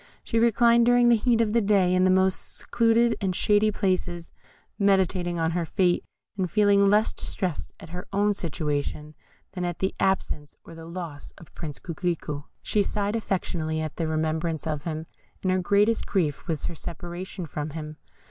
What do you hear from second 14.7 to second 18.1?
him, and her greatest grief was her separation from him.